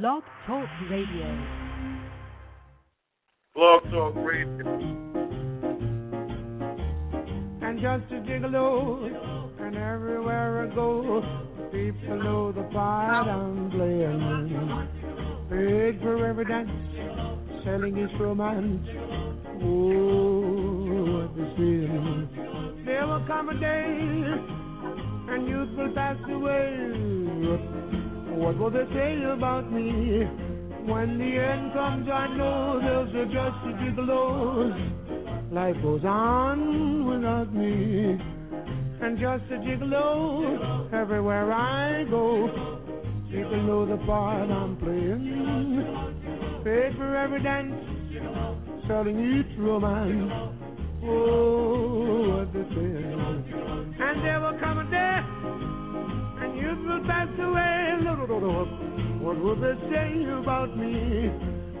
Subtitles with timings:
[0.00, 1.28] Blog Talk Radio.
[3.54, 4.78] Blog Talk Radio.
[7.60, 9.04] And just a gigolo,
[9.60, 11.20] and everywhere I go,
[11.70, 14.88] people know the part I'm playing.
[15.50, 16.70] Paid for every dance,
[17.62, 18.88] selling his romance.
[19.62, 22.28] Oh, what the sin.
[22.86, 24.24] There will come a day,
[25.34, 28.01] and youth will pass away.
[28.42, 30.24] What will they say about me?
[30.90, 35.52] When the end comes, I know they'll suggest to gigolos.
[35.52, 38.18] Life goes on without me.
[39.00, 42.48] And just a gigolo everywhere I go.
[43.30, 46.64] People know the part I'm playing.
[46.64, 47.78] Paid for every dance,
[48.88, 50.32] selling each romance.
[51.04, 53.04] Oh, what they say.
[54.02, 55.81] And there will come a day
[56.52, 57.78] and you will pass away.
[59.20, 61.30] What will they say about me?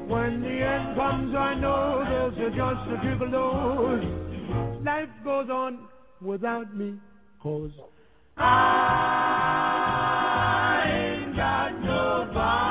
[0.08, 4.04] When the end comes, I know those are just a gigolos.
[4.84, 5.88] Life goes on
[6.20, 6.98] without me,
[7.42, 7.70] cause
[8.36, 8.42] I
[10.86, 12.64] ain't got nobody.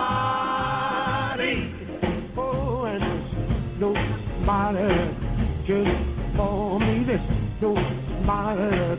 [2.37, 3.33] Oh, and there's
[3.79, 4.91] nobody
[5.67, 6.01] just
[6.37, 7.03] for me.
[7.07, 7.29] There's
[7.61, 8.95] nobody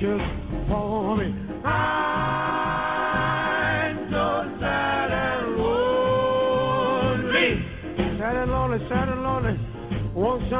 [0.00, 0.28] just
[0.68, 1.43] for me.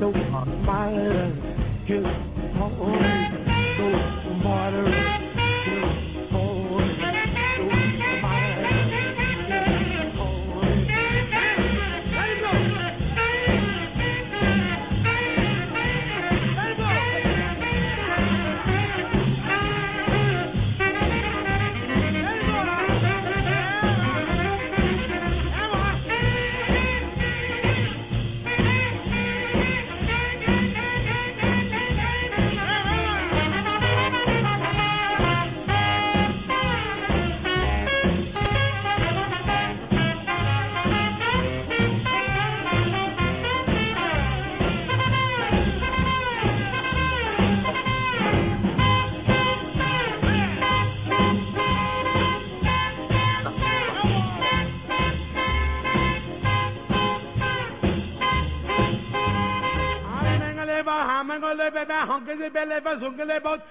[0.00, 2.29] so hard, my love.
[62.40, 63.69] سے پہلے بس انگلے بہت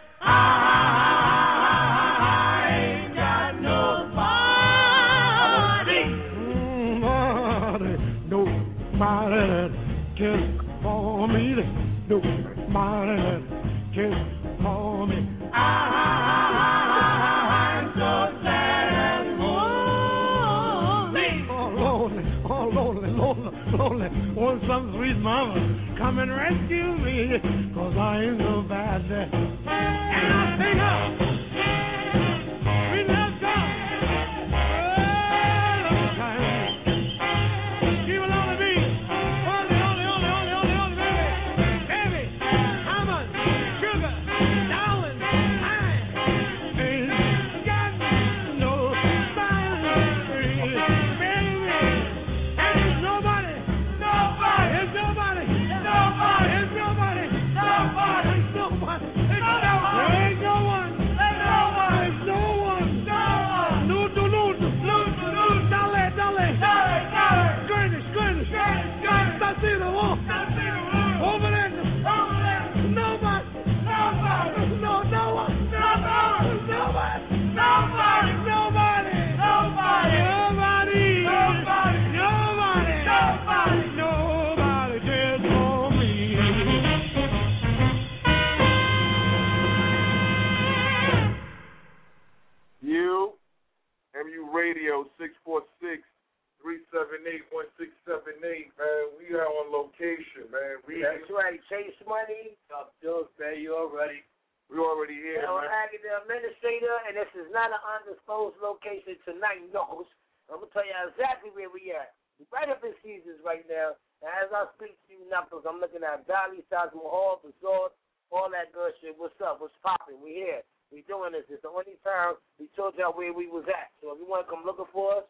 [116.20, 117.96] I'm looking at Valley, Taj Mahal, Resort,
[118.32, 119.16] all that good shit.
[119.18, 119.62] What's up?
[119.62, 120.20] What's popping?
[120.20, 120.62] We here.
[120.92, 121.46] We doing this.
[121.50, 123.94] It's the only time we told y'all where we was at.
[124.02, 125.28] So if you want to come looking for us,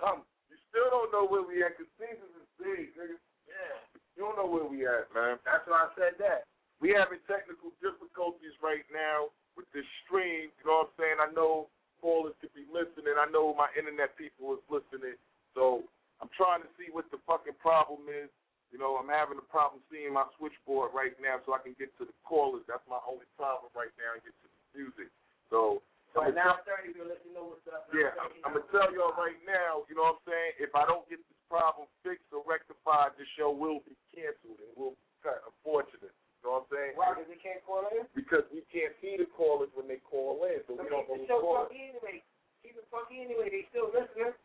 [0.00, 0.24] come.
[0.48, 3.20] You still don't know where we at, because Caesars is big, nigga.
[3.46, 3.76] Yeah.
[4.16, 5.36] You don't know where we at, man.
[5.44, 6.48] That's why I said that.
[6.80, 10.52] We having technical difficulties right now with this stream.
[10.60, 11.18] You know what I'm saying?
[11.20, 11.68] I know
[12.00, 13.16] callers could be listening.
[13.16, 15.16] I know my internet people is listening.
[15.52, 15.84] So
[16.20, 18.32] I'm trying to see what the fucking problem is.
[18.76, 21.96] You know, I'm having a problem seeing my switchboard right now so I can get
[21.96, 22.60] to the callers.
[22.68, 25.08] That's my only problem right now and get to the music.
[25.48, 25.80] So
[26.12, 27.88] So I'm at gonna 9:30, we'll let you know what's up.
[27.96, 30.60] yeah, I'm, I'm gonna tell y'all right now, you know what I'm saying?
[30.60, 34.68] If I don't get this problem fixed or rectified, the show will be canceled and
[34.76, 35.40] will be cut.
[35.48, 36.12] Unfortunate.
[36.12, 36.92] You know what I'm saying?
[37.00, 37.16] Why?
[37.16, 38.04] Because we can't call in?
[38.12, 41.16] Because we can't see the callers when they call in, so So we don't keep
[41.16, 41.64] know the who's show calling.
[41.72, 42.16] funky anyway.
[42.60, 43.48] Keep it funky anyway.
[43.48, 44.36] They still listening.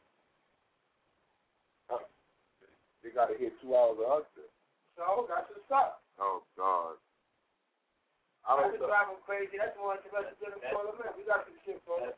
[3.01, 4.25] They gotta hear two hours of us.
[4.98, 6.06] So that's what's up.
[6.21, 6.98] Oh God.
[8.45, 8.89] I I don't just know.
[8.89, 9.57] drive them crazy.
[9.57, 11.13] That's more interesting than the call them in.
[11.18, 12.13] We got some shit for them.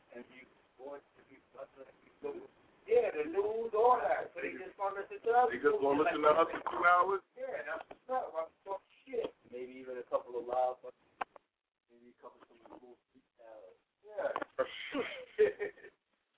[2.84, 4.28] Yeah, the news, all that.
[4.36, 5.48] So they just gonna listen to us.
[5.48, 7.24] They just gonna listen to us for two hours.
[7.32, 8.28] Yeah, that's what's up.
[8.36, 9.32] I'm talking shit.
[9.48, 10.76] maybe even a couple of live,
[11.88, 13.80] maybe a couple of some cool freestyles.
[14.04, 14.36] Yeah.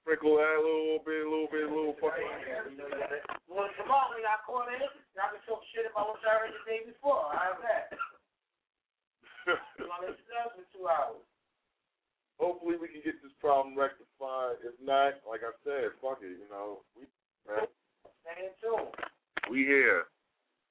[0.07, 2.31] Sprinkle that a little bit, a little bit, a little fucking.
[2.71, 3.19] You know, you gotta,
[3.51, 4.79] Well, tomorrow when y'all call in,
[5.19, 7.27] y'all can talk shit about what y'all heard the day before.
[7.35, 7.91] How's that?
[9.83, 11.27] You want to listen to us for two hours?
[12.39, 14.63] Hopefully we can get this problem rectified.
[14.63, 16.39] If not, like I said, fuck it.
[16.39, 17.11] You know, we
[17.51, 17.67] man,
[18.23, 18.87] Stay in tune.
[19.51, 20.07] we here.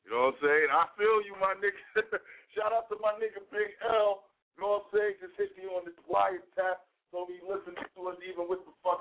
[0.08, 0.72] You know what I'm saying?
[0.72, 2.08] I feel you, my nigga.
[2.56, 4.32] Shout out to my nigga Big L.
[4.56, 5.20] You know what I'm saying?
[5.20, 6.88] Just hit me on this wiretap.
[7.12, 8.95] So he listening to us even with the fucked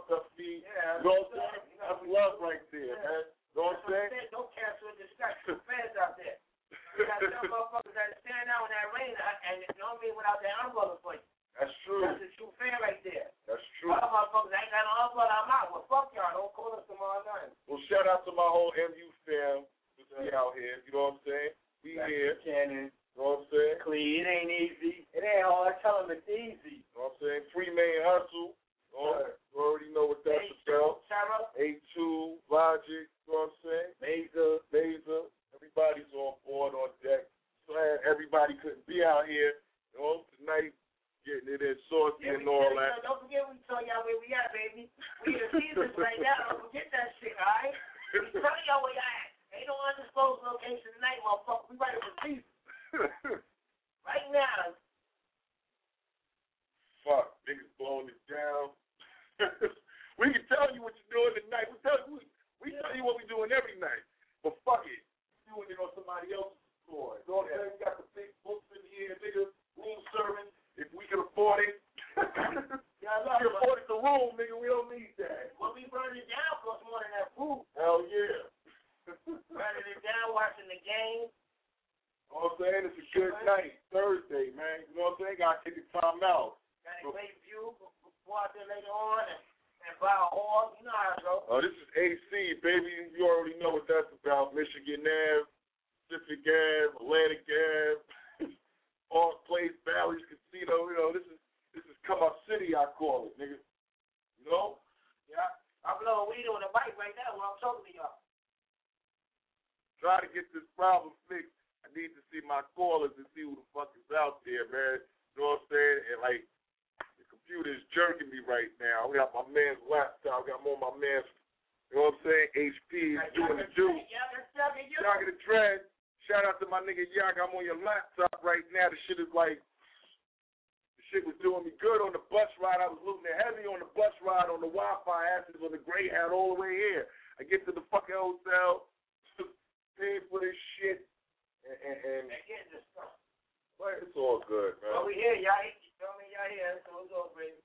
[144.15, 145.35] it's all good, Well, we here.
[145.43, 147.59] Y'all, you tell me y'all here, so it's all great.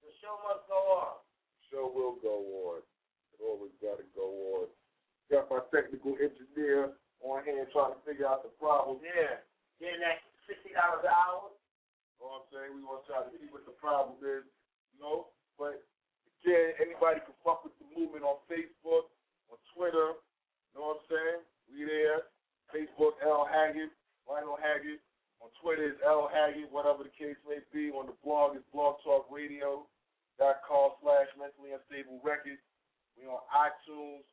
[0.00, 1.20] The show must go on.
[1.68, 2.40] Show will go
[2.72, 2.80] on.
[3.36, 4.24] It always got to go
[4.56, 4.72] on.
[5.28, 9.04] Got my technical engineer on hand trying to figure out the problem.
[9.04, 9.44] Yeah.
[9.76, 11.52] Getting that sixty dollars an hour.
[11.52, 12.72] You know what I'm saying?
[12.80, 14.48] We want to try to see what the problem is,
[14.96, 15.28] you know.
[15.60, 15.84] But
[16.40, 19.12] again, anybody can fuck with the movement on Facebook,
[19.52, 20.16] on Twitter.
[20.16, 21.40] You know what I'm saying?
[21.68, 22.32] We there.
[22.72, 23.92] Facebook L Haggard,
[24.24, 25.04] Lionel Haggard.
[25.44, 27.92] On Twitter is L Haggard whatever the case may be.
[27.92, 32.64] On the blog is blogtalkradio.com slash mentally unstable records.
[33.20, 34.24] We on iTunes,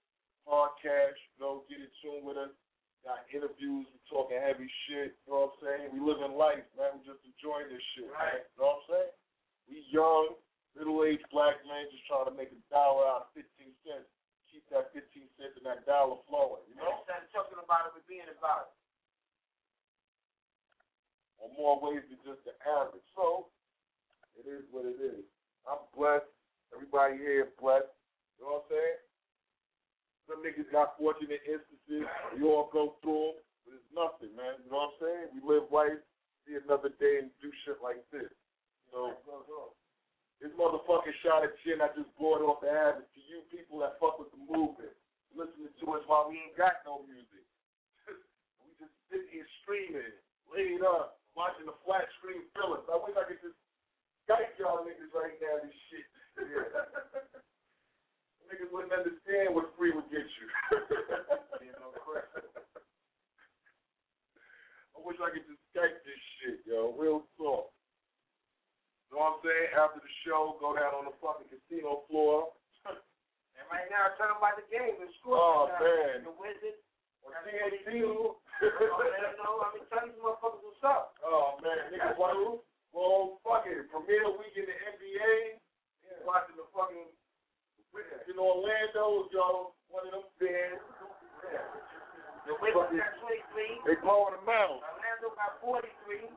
[0.47, 1.19] podcast.
[1.35, 2.55] Go get in tune with us.
[3.03, 3.91] Got interviews.
[3.91, 5.19] We talking heavy shit.
[5.27, 5.91] You know what I'm saying?
[5.91, 6.95] We living life, man.
[6.95, 8.07] We just enjoying this shit.
[8.07, 8.47] Right.
[8.55, 9.11] You know what I'm saying?
[9.67, 10.39] We young,
[10.79, 13.51] middle-aged black men just trying to make a dollar out of 15
[13.83, 14.07] cents.
[14.47, 16.63] Keep that 15 cents and that dollar flowing.
[16.71, 17.03] You know?
[17.03, 18.79] Instead of talking about it, we're being about it.
[21.41, 23.05] Or more ways than just the average.
[23.17, 23.49] So
[24.37, 25.25] it is what it is.
[25.65, 26.29] I'm blessed.
[26.71, 27.91] Everybody here is blessed.
[28.39, 28.99] You know what I'm saying?
[30.29, 32.07] Some niggas got fortunate instances.
[32.37, 34.61] We all go through them, but it's nothing, man.
[34.63, 35.25] You know what I'm saying?
[35.35, 35.99] We live life,
[36.47, 38.31] see another day, and do shit like this.
[38.89, 39.13] So
[40.41, 44.01] this motherfucking shot at chin I just brought off the habit to you people that
[44.01, 44.89] fuck with the movement,
[45.37, 47.45] listening to us while we ain't got no music.
[48.65, 50.17] we just sitting here streaming,
[50.49, 52.87] laid up, watching the flat screen Philips.
[52.91, 53.57] I wish I could just
[54.27, 56.05] Skype y'all niggas right now this shit.
[56.37, 56.67] Yeah.
[58.51, 60.47] niggas wouldn't understand what free would get you.
[61.61, 61.93] You know.
[64.97, 66.93] I wish I could just Skype this shit, yo.
[66.97, 67.69] Real talk.
[69.07, 69.69] You know what I'm saying?
[69.77, 72.49] After the show, go down on the fucking casino floor.
[73.59, 75.37] And right now, talking about the game, the score.
[75.37, 76.25] Oh, uh, man.
[76.25, 76.81] The Wizards.
[77.25, 78.01] On That's TNT.
[78.01, 78.35] 42.
[78.61, 81.17] Oh, man, no, I mean, tell these motherfuckers what's up.
[81.25, 82.61] Oh man, niggas want
[82.93, 85.57] well fucking premiere week in the NBA.
[86.25, 87.09] Watching the fucking
[88.29, 90.77] in Orlando, yo, one of them fans.
[92.45, 93.81] The Wizards got 23.
[93.85, 94.81] They blowing them out.
[94.85, 96.29] Orlando got 43.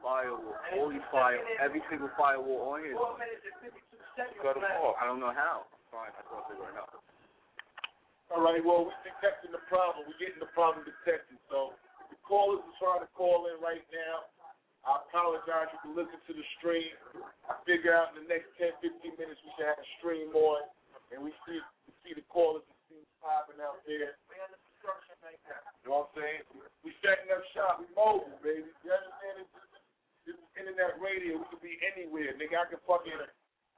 [0.00, 2.92] Firewall, holy fire, every single firewall on here.
[2.96, 4.80] 4 minutes and 52 seconds Cut 'em left.
[4.84, 4.96] off.
[5.00, 5.64] I don't know how.
[5.92, 6.92] Fine, I thought they were out.
[8.34, 10.10] All right, well, we're detecting the problem.
[10.10, 11.38] We're getting the problem detected.
[11.46, 11.78] So
[12.10, 14.26] the callers are trying to call in right now.
[14.82, 15.70] I apologize.
[15.70, 16.90] If you can listen to the stream.
[17.46, 20.66] I figure out in the next 10, 15 minutes we should have the stream on,
[21.14, 24.18] and we see we see the callers and see popping out there.
[24.26, 25.62] We under construction right now.
[25.86, 26.42] You know what I'm saying?
[26.82, 27.86] We setting up shop.
[27.86, 28.66] We mobile, baby.
[28.82, 29.46] You understand?
[29.46, 31.38] This, this is internet radio.
[31.38, 32.58] We can be anywhere, nigga.
[32.58, 33.14] I can fucking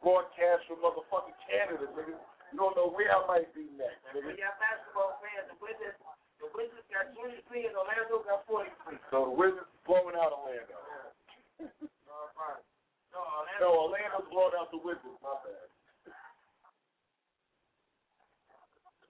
[0.00, 2.16] broadcast from motherfucking Canada, nigga.
[2.52, 4.32] You don't know where I might be next, nigga.
[4.38, 5.98] y'all basketball fans, the Wizards,
[6.38, 8.96] the Wizards got 23 and Orlando got 43.
[9.10, 10.76] So the Wizards blowing out Orlando.
[10.78, 12.62] All right.
[13.10, 13.60] No, Orlando.
[13.60, 15.18] No, Orlando's blowing out the Wizards.
[15.24, 15.68] My bad.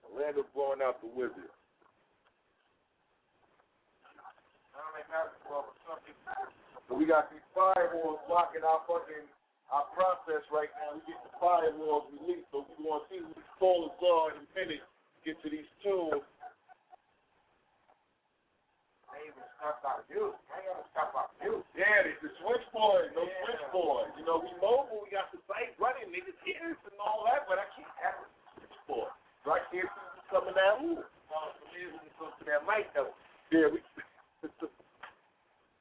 [0.07, 1.53] Orlando's blowing out the Wizards.
[4.73, 5.99] I don't like basketball, but some.
[6.87, 9.27] So we got these firewalls blocking our fucking
[9.71, 10.95] our process right now.
[10.95, 14.43] We get the firewalls released, so we want to see what these callers are in
[14.43, 14.83] a minute.
[15.27, 16.23] Get to these tunes.
[19.11, 20.39] They even stop our music.
[20.53, 21.65] I gotta stop our music.
[21.73, 23.43] Yeah, it's the switchboard, no Yeah.
[23.43, 24.13] switchboard.
[24.15, 27.47] You know, we mobile, we got the site running, niggas hear us and all that,
[27.49, 28.27] but I can't have a
[28.59, 29.11] switchboard.
[29.43, 30.85] So I can't see what's coming down.
[30.85, 31.01] Ooh.
[31.01, 33.11] No, the music is close to that mic though.
[33.51, 33.81] Yeah, we.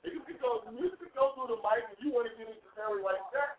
[0.06, 2.62] you can go, music can go through the mic if you want to get it
[2.62, 3.58] to Harry like that.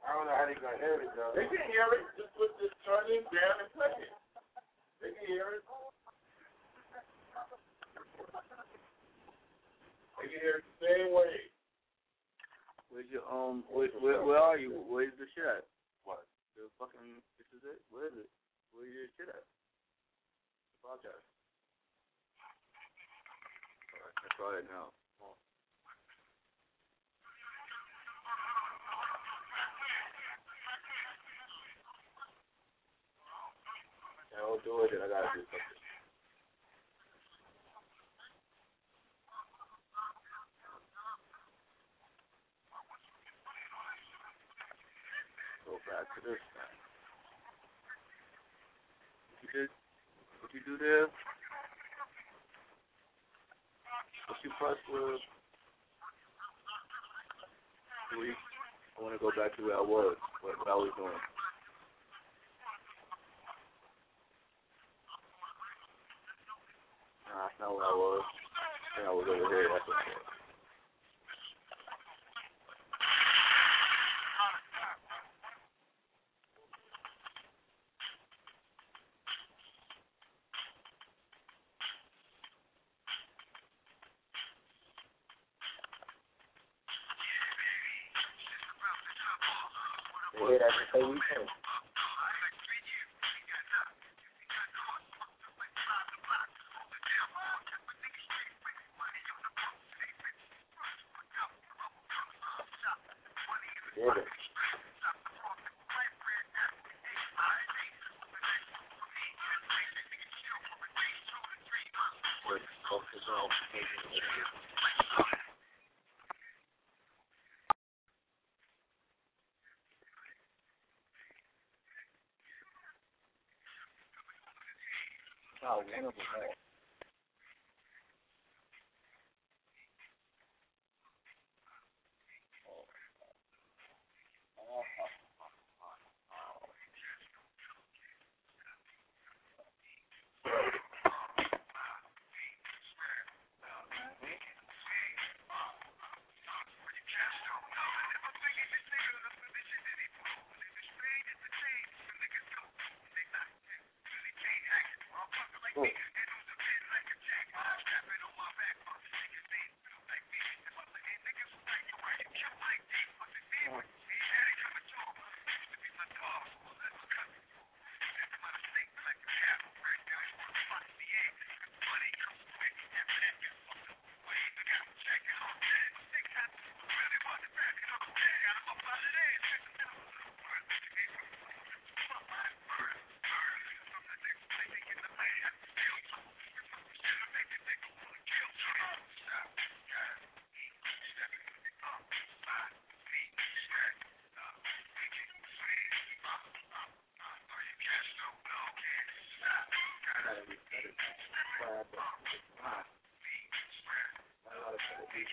[0.00, 1.32] I don't know how they gonna hear it though.
[1.36, 2.04] They can hear it.
[2.16, 4.12] Just put this turn it down and play it.
[5.04, 5.64] They can hear it.
[10.20, 11.52] They can hear it the same way.
[12.90, 13.62] Where's your um?
[13.70, 14.82] Where, where, where are you?
[14.88, 15.68] Where's the shit at?
[16.02, 16.26] What?
[16.56, 17.20] The fucking.
[17.38, 17.78] This is it.
[17.92, 18.30] Where is it?
[18.74, 19.44] Where's your shit at?
[20.82, 21.24] Apologize.
[23.94, 24.90] Alright, I try it now.
[34.40, 34.92] I'll do it.
[34.96, 35.80] and I gotta do something.
[45.68, 46.74] Go back to this thing.
[49.28, 49.70] What you did?
[50.40, 51.06] What you do there?
[54.28, 55.20] What you press with?
[58.10, 58.34] Three.
[58.34, 60.16] I want to go back to where I was.
[60.42, 61.39] What, what I was doing.
[67.34, 68.24] That's not where I was.
[68.24, 69.68] I think I was over here.
[69.72, 70.29] That's what it.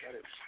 [0.08, 0.47] that is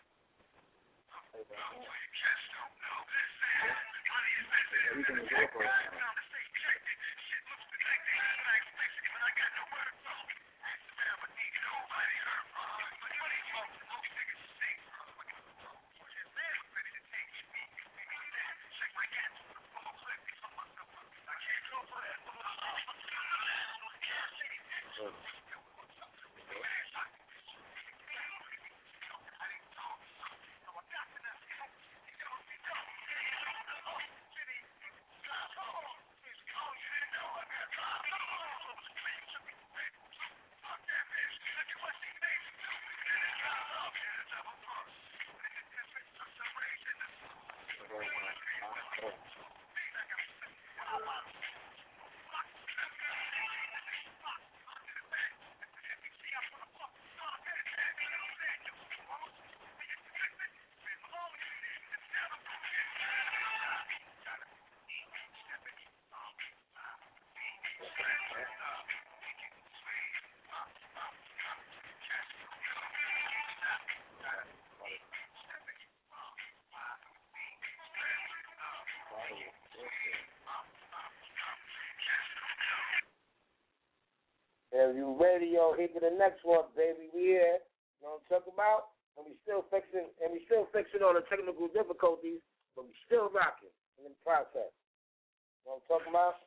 [84.80, 87.12] And you ready, yo, here to the next one, baby.
[87.12, 87.60] We here.
[88.00, 88.96] You know what I'm talking about?
[89.20, 92.40] And we still fixing and we still fixing all the technical difficulties,
[92.80, 94.72] but we still rocking in the process.
[94.72, 96.40] You know what I'm talking about?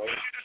[0.00, 0.39] There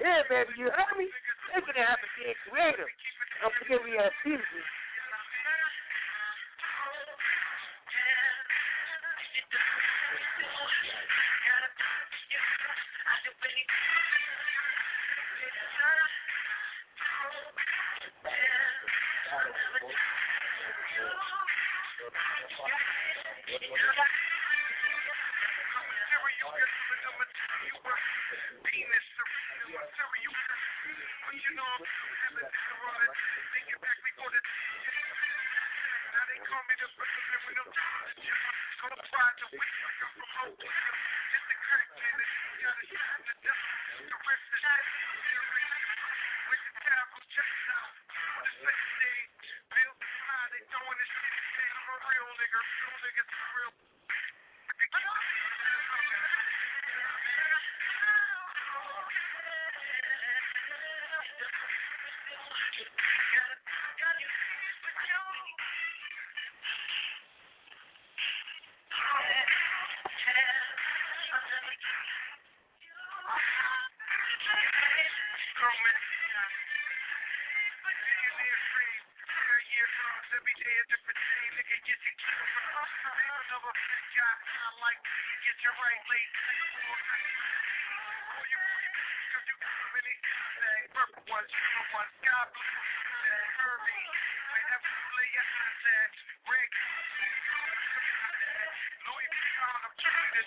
[0.00, 0.56] here, baby.
[0.56, 1.06] You heard me?
[1.52, 2.90] Making it happen, being creative.
[3.44, 4.66] Don't forget we have seasons.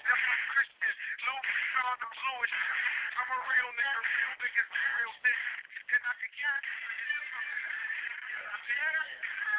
[0.03, 2.53] That's what Christian Louis called them Louis.
[3.15, 5.47] I'm a real nigga, real niggas, real niggas.
[5.95, 7.21] And I can guarantee you.
[8.35, 9.52] Yeah.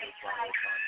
[0.00, 0.87] Thank you.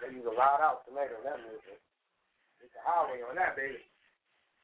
[0.00, 1.76] They use a loud out tomato in that music.
[2.64, 3.84] It's a highway on that, baby.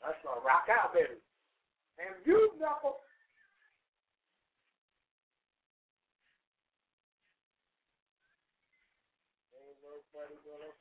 [0.00, 1.20] That's gonna rock out, baby.
[2.00, 3.00] And you knuckle.
[9.56, 9.76] Ain't
[10.12, 10.75] fuck me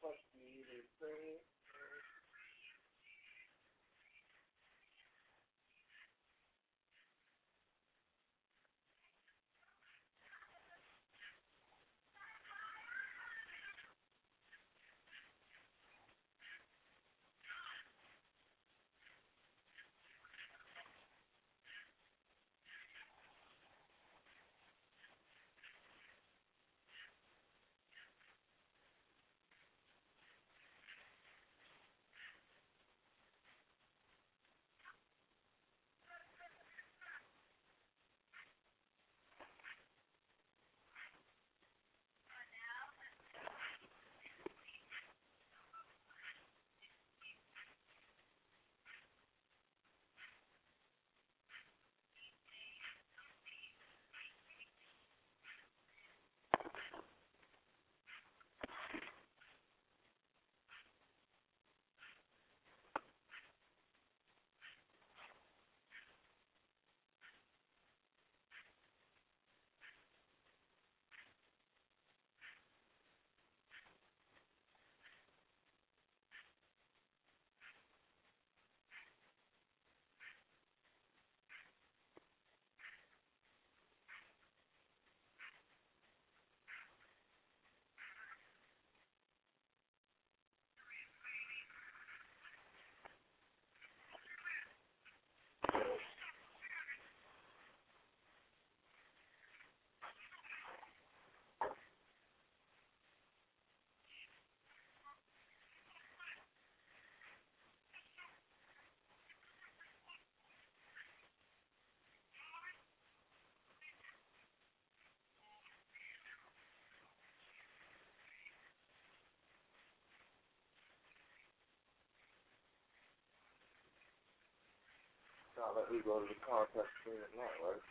[125.65, 127.82] Sound like we go to the contest screen at night, right?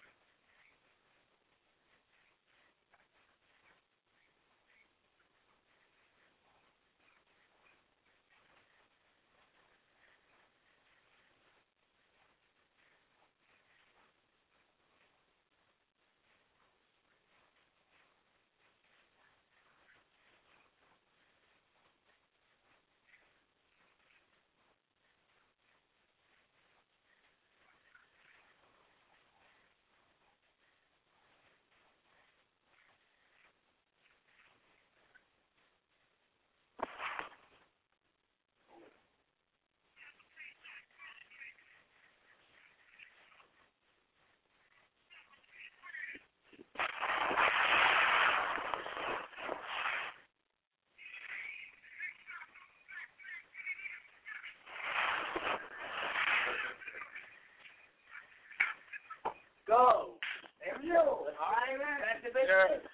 [59.75, 60.15] Go.
[60.63, 61.27] There we go.
[61.35, 61.99] All right, man.
[62.07, 62.87] Back to business.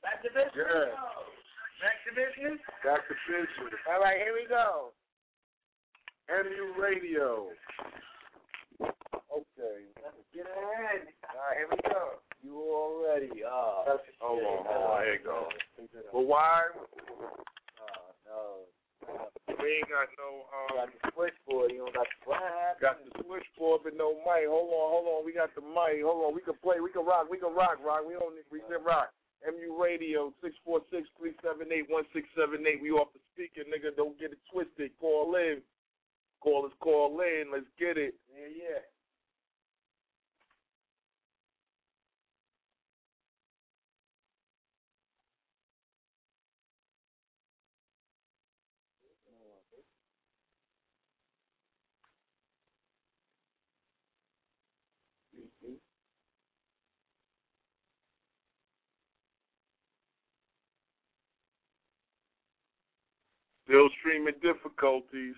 [0.00, 0.56] Back to business.
[0.56, 0.96] Yeah.
[1.84, 2.60] Back to business.
[2.80, 3.76] Back to business.
[3.92, 4.96] All right, here we go.
[6.32, 7.52] MU Radio.
[8.80, 9.84] Okay.
[10.32, 11.12] Get ahead.
[11.28, 12.24] All right, here we go.
[12.42, 14.00] You already are.
[14.20, 15.04] Hold on, hold on.
[15.04, 15.48] Here you go.
[16.12, 16.62] Well, why?
[16.72, 18.64] Uh, no.
[19.60, 20.92] We ain't got no You got um.
[20.92, 21.72] the switchboard.
[21.72, 24.48] You don't got the what Got the switchboard but no mic.
[24.48, 25.20] Hold on, hold on.
[25.24, 26.04] We got the mic.
[26.04, 26.32] Hold on.
[26.36, 26.80] We can play.
[26.80, 27.28] We can rock.
[27.28, 27.80] We can rock.
[27.80, 28.04] Rock.
[28.04, 28.36] We don't.
[28.36, 29.12] need We can rock.
[29.44, 32.80] MU Radio six four six three seven eight one six seven eight.
[32.80, 33.92] We off the speaker, nigga.
[33.96, 34.92] Don't get it twisted.
[35.00, 35.60] Call in.
[36.40, 36.72] Call us.
[36.80, 37.52] Call in.
[37.52, 38.16] Let's get it.
[38.32, 38.80] Yeah, yeah.
[63.74, 65.34] Still streaming difficulties.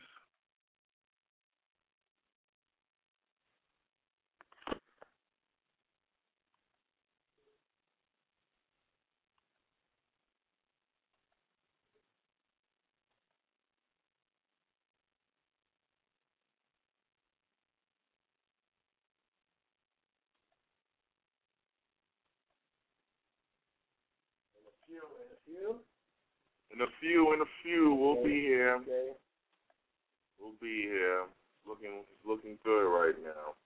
[26.76, 28.76] In a few, in a few, we'll be here.
[28.76, 29.16] Okay.
[30.38, 31.24] We'll be here.
[31.66, 33.56] Looking, looking good right now.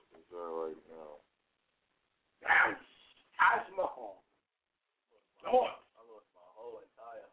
[0.00, 1.20] Looking good right now.
[3.36, 3.92] Asthma.
[5.52, 5.68] Lord.
[5.68, 7.28] I lost my whole entire.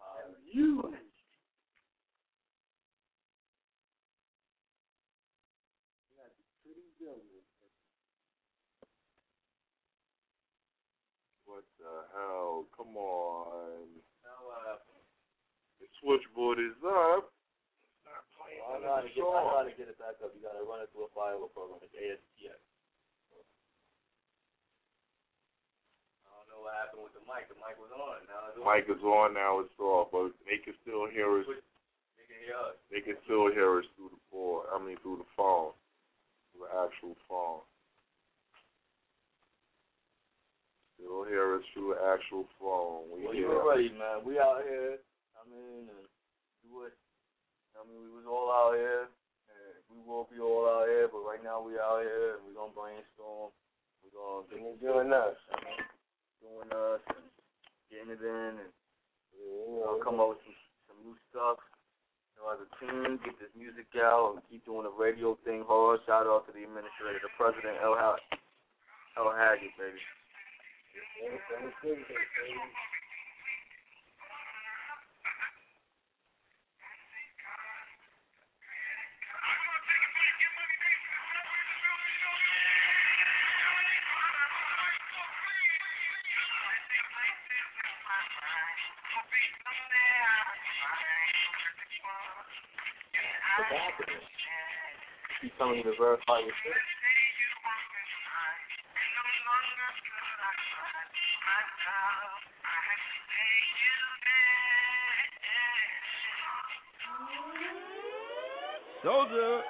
[0.52, 0.92] You.
[11.46, 11.64] What
[12.16, 12.66] hell?
[12.76, 13.92] Come on.
[14.24, 15.04] Now happened?
[15.84, 17.30] The switchboard is up.
[18.36, 20.36] Playing I gotta, get, I gotta get it back up.
[20.36, 21.80] You gotta run it through a firewall program.
[21.84, 22.60] It's ASPX.
[26.28, 27.48] I don't know what happened with the mic.
[27.48, 28.28] The mic was on.
[28.28, 29.64] Now it's Mic is on now.
[29.64, 31.48] It's off, but they can still hear us.
[31.48, 32.76] They can hear us.
[32.92, 34.68] They can still hear us through the board.
[34.76, 35.72] I mean, through the phone,
[36.52, 37.64] through the actual phone.
[41.26, 43.10] Still hear us through the actual phone.
[43.10, 43.50] We Well, hear.
[43.50, 44.22] you ready, man.
[44.22, 45.02] We out here.
[45.34, 46.06] I mean, and
[46.62, 46.94] do it.
[47.74, 49.10] I mean, we was all out here.
[49.10, 52.54] And we will be all out here, but right now we out here and we
[52.54, 53.50] gonna brainstorm.
[54.06, 55.38] We gonna get We're doing us.
[55.50, 55.82] I mean,
[56.46, 57.26] doing us and
[57.90, 58.72] getting it in and
[59.34, 60.58] You you know, know, come up with some,
[60.94, 61.58] some new stuff.
[62.38, 65.66] You know, as a team, get this music out and keep doing the radio thing
[65.66, 66.06] hard.
[66.06, 68.22] Shout out to the administrator, the president, El Hag,
[69.18, 69.98] El Haggett, baby.
[93.66, 94.20] Happening?
[95.42, 96.95] Keep telling you to verify your shit.
[109.06, 109.62] Soldier.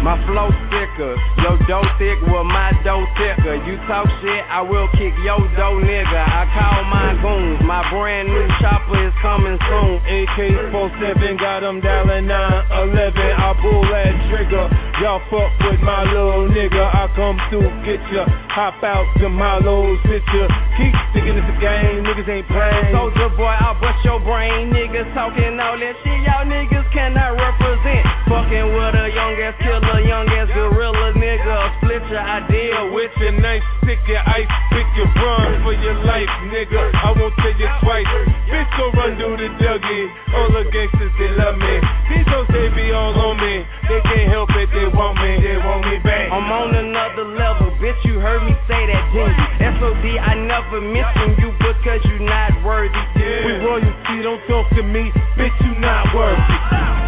[0.00, 1.14] My flow thicker,
[1.44, 3.60] your dough thick with my dough thicker.
[3.68, 6.22] You talk shit, I will kick your dough nigga.
[6.26, 10.00] I call my goons, my brand new chopper is coming soon.
[10.00, 10.38] AK
[10.72, 13.20] 47 got them dialing 911.
[13.36, 14.64] I pull that trigger.
[15.04, 16.82] Y'all fuck with my little nigga.
[16.82, 18.24] I come through, get ya.
[18.56, 20.44] Hop out to my little sister.
[20.80, 22.96] Keep sticking to the game, niggas ain't playing.
[22.96, 24.72] Soldier boy, I'll bust your brain.
[24.72, 28.11] Niggas talking all that shit, y'all niggas cannot represent.
[28.26, 31.56] Fucking with a young ass killer, young ass gorilla nigga.
[31.78, 36.32] Split your idea with your knife, stick your ice, pick your run for your life,
[36.50, 36.82] nigga.
[36.96, 38.08] I won't tell you twice.
[38.48, 40.04] Bitch, go run through the Dougie.
[40.34, 41.74] All the gangsters, they love me.
[42.10, 43.54] These hoes, they be all on me.
[43.86, 45.38] They can't help it, they want me.
[45.38, 46.32] They want me back.
[46.32, 48.00] I'm on another level, bitch.
[48.04, 49.76] You heard me say that, didn't you?
[49.78, 52.94] SOD, I never miss mention you because you not worthy.
[53.16, 53.46] Yeah.
[53.46, 55.10] We royalty, don't talk to me.
[55.36, 56.56] Bitch, you not worthy.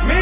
[0.09, 0.21] Me,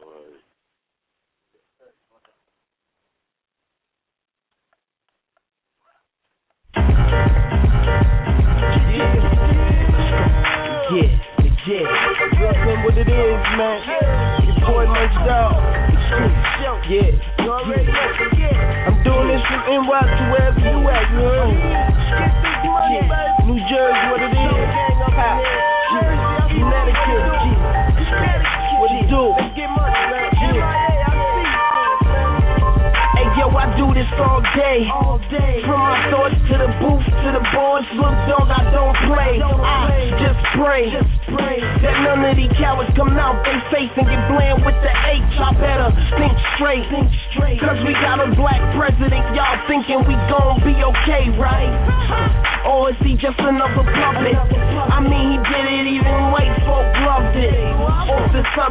[0.00, 0.21] for uh,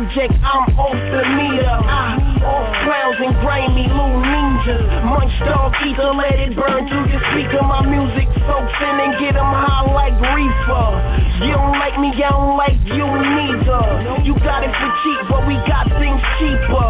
[0.01, 1.77] subject, I'm off the meter.
[1.77, 4.89] I off clowns and grimy moon ninjas.
[5.05, 7.61] Munch dog ether, let it burn through your speaker.
[7.61, 10.89] My music soaks in and get them high like reefer.
[11.45, 14.25] You don't like me, I don't like you neither.
[14.25, 16.89] You got it for cheap, but we got things cheaper.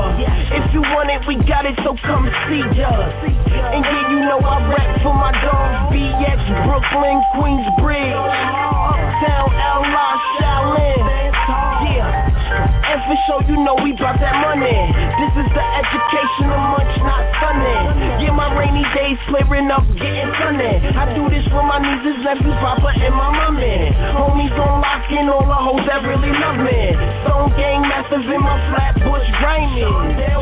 [0.55, 2.95] If you want it, we got it, so come see ya.
[2.95, 8.24] And yeah, you know I rap for my dogs, BX, Brooklyn, Queensbridge,
[8.88, 11.03] Uptown, LI, Shaolin.
[11.91, 12.81] Yeah.
[12.92, 14.76] And for show, you know we brought that money.
[15.16, 17.80] This is the educational munch, not funny.
[18.20, 20.76] Yeah, my rainy days clearing up, getting sunny.
[21.00, 23.96] I do this for my nieces, nephews, papa, and my mommy.
[24.12, 26.80] Homies on lock in, all the hoes that really love me.
[27.24, 29.28] Stone gang masters in my flat bush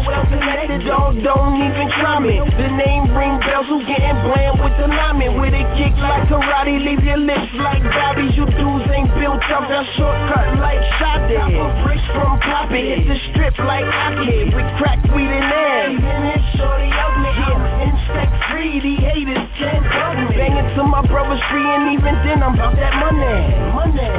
[0.09, 2.41] Well connected, Dog don't even try me.
[2.41, 5.37] The name ring bells, who getting bland with the lineman.
[5.37, 8.25] With a kick like karate, leave your lips like Bobby.
[8.33, 13.55] You dudes ain't built up, that shortcut like shot Operation from Poppy, hit the strip
[13.59, 14.55] like Aki.
[14.55, 15.91] With crack weed in there.
[15.91, 20.37] Even if shorty out me, yeah, insect free, the haters can't bug me.
[20.37, 23.35] Banging to my brother's free, and even then I'm about that money.
[23.75, 24.11] Money.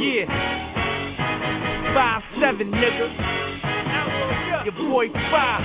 [0.00, 0.26] Yeah.
[1.94, 3.06] Five seven nigga.
[4.64, 5.62] Your boy five.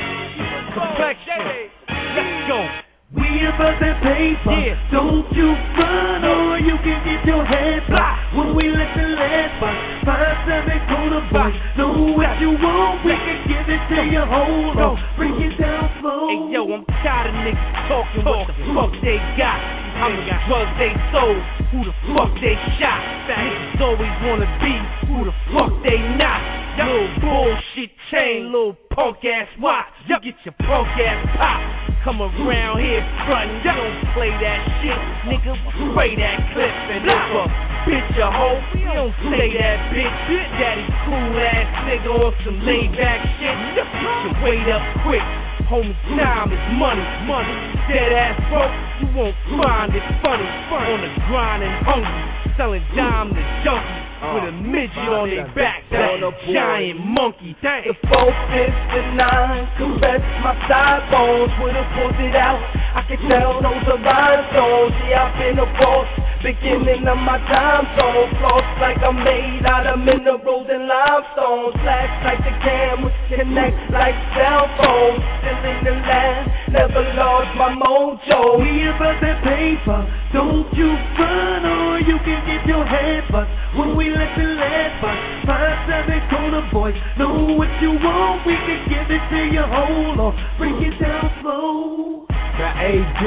[0.73, 1.71] Complexion.
[1.87, 2.90] Let's go.
[3.11, 4.55] We about that paper.
[4.55, 4.79] Yeah.
[4.87, 8.35] Don't you run or you can get your head blocked.
[8.39, 9.75] When we let the lead box,
[10.07, 11.51] five seven corner box.
[11.75, 14.23] Know what you want, we can give it to you.
[14.23, 16.31] Hold on, bring it down slow.
[16.31, 19.59] Hey yo, I'm tired of niggas talking what the fuck they got.
[20.01, 21.37] How many drugs they sold?
[21.69, 23.01] Who the fuck they shot?
[23.29, 24.73] Niggas always wanna be
[25.05, 26.41] who the fuck they not.
[26.81, 29.85] Little bullshit chain, little punk ass watch.
[30.09, 31.61] You get your punk ass pop.
[32.01, 34.97] Come around here frontin', you don't play that shit,
[35.29, 35.53] nigga.
[35.69, 37.45] Spray that clip and if a
[37.85, 40.17] bitch a hoe, we don't say that bitch.
[40.57, 43.53] Daddy cool ass nigga on some laid back shit.
[43.77, 45.50] Get your weight up quick.
[45.71, 46.99] Homie, time is money,
[47.31, 47.55] money.
[47.87, 50.43] Dead ass broke, you won't find it funny.
[50.67, 52.23] On the grind and hungry,
[52.59, 55.87] selling dime to junkies uh, with a midget on their back.
[55.87, 56.19] That
[56.51, 57.55] giant monkey.
[57.63, 57.87] Dang.
[57.87, 62.59] The four, fifth, and nine caress my side bones with a pulled it out.
[62.91, 64.91] I can tell those are rhinestones.
[65.07, 66.11] Yeah, I've been a boss,
[66.41, 68.29] beginning of my time zone.
[68.41, 71.73] Floss like I'm made out of minerals and limestone.
[71.81, 75.21] Flash like the cameras connect like cell phones.
[75.41, 78.57] Still in the land, never lost my mojo.
[78.57, 80.01] We about that paper.
[80.33, 83.49] Don't you run or you can get your head bust.
[83.77, 86.97] When we let the lead bust, five seven corner boys.
[87.17, 89.63] Know what you want, we can give it to you.
[89.63, 92.20] Hold on, break it down slow.
[92.61, 93.25] Now AD,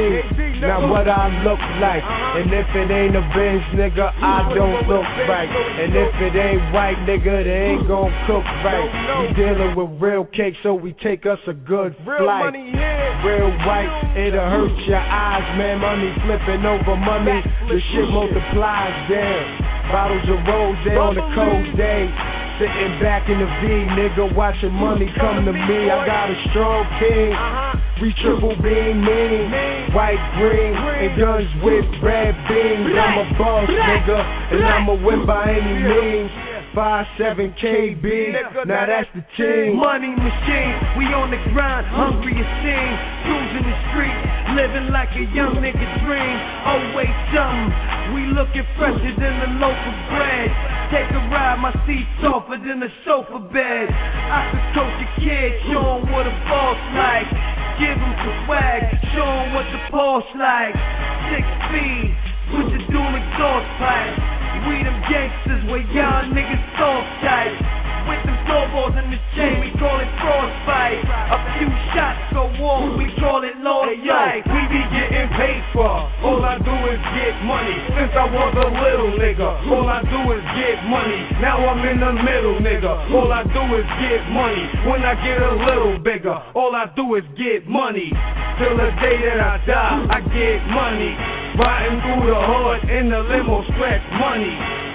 [0.62, 2.06] now what I look like.
[2.38, 5.50] And if it ain't a Benz, nigga, I don't look right.
[5.50, 8.86] And if it ain't white, nigga, they ain't gon' cook right.
[9.26, 12.54] We dealing with real cake, so we take us a good flight.
[13.26, 15.82] Real white, it'll hurt your eyes, man.
[15.82, 19.90] Money flipping over money, the shit multiplies, damn.
[19.90, 22.06] Bottles of rose on the cold day.
[22.54, 23.66] Sitting back in the V,
[23.98, 25.90] nigga, watching money come to me.
[25.90, 27.34] I got a strong king.
[28.00, 29.50] We triple beam mean,
[29.90, 32.94] white, green, and guns with red beams.
[32.94, 34.18] I'm a boss, nigga,
[34.54, 36.53] and I'ma win by any means.
[36.74, 38.02] Five seven KB,
[38.66, 39.78] now that's the team.
[39.78, 42.50] Money machine, we on the grind, hungry as.
[43.22, 44.18] Tools in the street,
[44.58, 46.36] living like a young nigga dream.
[46.66, 47.70] Always something,
[48.10, 50.50] we looking fresher than the local bread.
[50.90, 53.86] Take a ride, my seat's softer than a sofa bed.
[53.94, 57.30] I could coach a kid, show him what a boss like.
[57.78, 58.82] Give him some swag,
[59.14, 60.74] show him what the pulse like.
[61.30, 62.10] Six feet,
[62.50, 64.43] with the dual exhaust pipe.
[64.62, 67.58] We them gangsters where y'all niggas soft tight.
[68.06, 71.00] With them snowballs in the chain, we call it frostbite.
[71.04, 74.44] A few shots go off, we call it lost Hey life.
[74.48, 75.88] we be getting paid for.
[76.24, 77.76] All I do is get money.
[77.96, 81.20] Since I was a little nigga, all I do is get money.
[81.40, 82.92] Now I'm in the middle, nigga.
[83.12, 84.64] All I do is get money.
[84.88, 88.12] When I get a little bigger, all I do is get money.
[88.60, 91.12] Till the day that I die, I get money.
[91.58, 94.54] Riding through the hood in the limo, stretch money.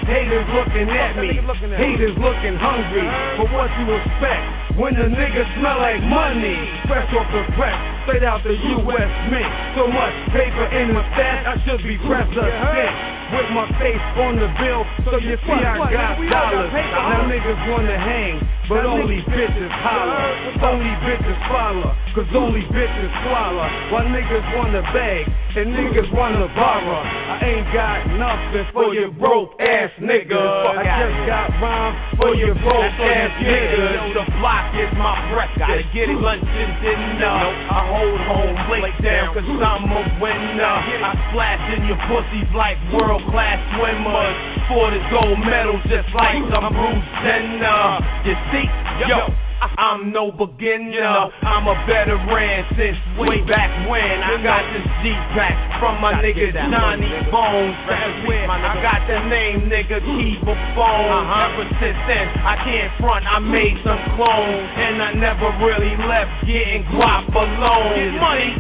[0.09, 1.37] Haters looking at me,
[1.77, 3.05] haters looking hungry.
[3.37, 6.57] But what you expect when the nigga smell like money?
[6.89, 7.77] Fresh off the press,
[8.09, 9.11] straight out the U.S.
[9.29, 9.53] Mint.
[9.77, 13.18] So much paper in the stash, I should be president.
[13.29, 16.73] With my face on the bill, so you see I got dollars.
[16.73, 20.17] Now niggas wanna hang, but only bitches holler.
[20.65, 23.69] Only bitches follow, cause only bitches swallow.
[23.93, 25.29] While niggas wanna beg,
[25.61, 27.05] and niggas wanna borrow.
[27.05, 30.33] I ain't got nothing for your broke ass niggas.
[30.33, 34.13] I just got rhymes for your broke ass niggas.
[34.13, 35.69] The block is my breakfast.
[35.69, 37.29] Gotta get it lunch dinner.
[37.29, 40.77] I hold home, lay down, cause I'm a winner.
[41.05, 44.39] I splash in your pussies like world class swimmers.
[44.69, 47.97] For the gold medal, just like I'm Bruce Jenner.
[48.21, 48.69] You see,
[49.09, 49.33] yo,
[49.81, 51.33] I'm no beginner.
[51.41, 54.21] I'm a veteran since way back when.
[54.21, 57.73] I got this G-Pack from my nigga Johnny Bones.
[57.89, 61.25] That's where I got the name, nigga, Kiva Bones.
[61.33, 63.25] Ever since then, I can't front.
[63.25, 67.97] I made some clones, and I never really left getting guap alone.
[67.97, 68.53] Get money.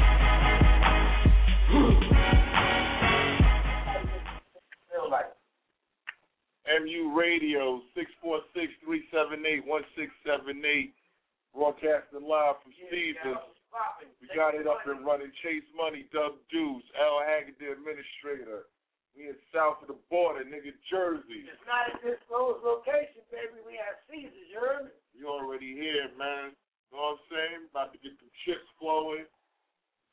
[6.69, 7.81] MU Radio,
[8.85, 10.93] 646-378-1678,
[11.53, 13.41] broadcasting live from Stevens.
[14.21, 15.33] We got it up and running.
[15.41, 18.69] Chase Money, Doug Deuce, Al Haggard, the administrator.
[19.17, 21.49] We in south of the border, nigga, Jersey.
[21.49, 23.57] It's not a disclosed location, baby.
[23.65, 24.93] We have Caesars, you heard me?
[25.17, 26.53] You already here, man.
[26.89, 27.61] You Know what I'm saying?
[27.73, 29.25] About to get some chips flowing.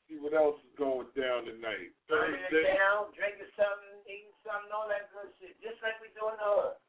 [0.09, 1.93] See what else is going down tonight.
[2.09, 2.73] Thursday.
[2.77, 5.59] down, drinking something, eating something, all that good shit.
[5.61, 6.79] Just like we do in the hood.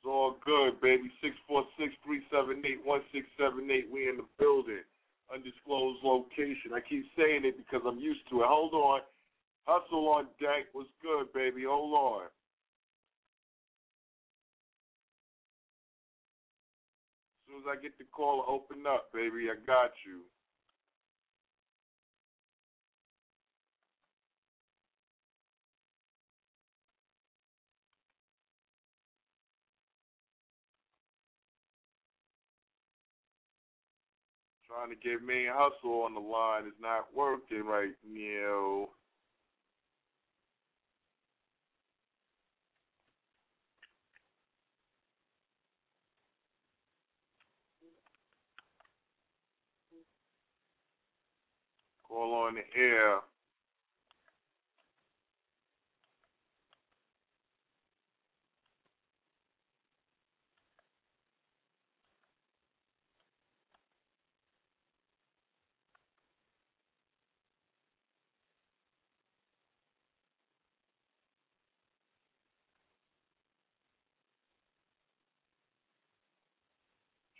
[0.00, 1.08] It's all good, baby.
[2.04, 3.88] 646-378-1678.
[3.92, 4.84] We in the building.
[5.32, 6.76] Undisclosed location.
[6.76, 8.48] I keep saying it because I'm used to it.
[8.48, 9.00] Hold on.
[9.64, 10.68] Hustle on deck.
[10.72, 11.64] What's good, baby?
[11.64, 12.28] Hold on.
[17.40, 19.48] As soon as I get the call, open up, baby.
[19.48, 20.20] I got you.
[34.74, 38.88] Trying to get me hustle on the line is not working right now.
[52.08, 53.20] Call on the air.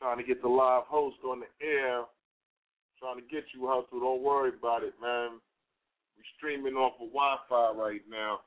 [0.05, 2.03] Trying to get the live host on the air.
[3.01, 4.01] Trying to get you hustle.
[4.01, 5.41] Don't worry about it, man.
[6.15, 8.41] We're streaming off of Wi-Fi right now.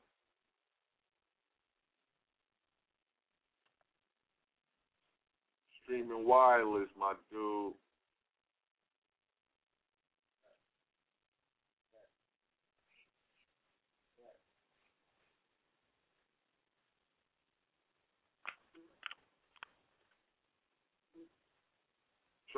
[5.82, 7.72] Streaming wireless, my dude.